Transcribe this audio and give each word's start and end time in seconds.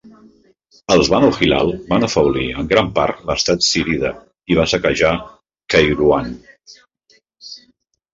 Els 0.93 1.09
Banu 1.13 1.27
Hilal 1.41 1.67
van 1.91 2.07
afeblir 2.07 2.45
en 2.61 2.69
gran 2.71 2.89
part 2.95 3.19
l'estat 3.31 3.67
zírida 3.67 4.11
i 4.53 4.57
va 4.61 4.65
saquejar 4.71 5.13
Kairuan. 5.75 6.33